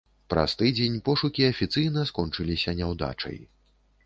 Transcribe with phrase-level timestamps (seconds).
[0.33, 3.37] Праз тыдзень пошукі афіцыйна скончыліся няўдачай.